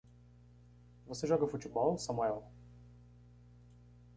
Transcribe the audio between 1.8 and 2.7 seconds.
Samuel?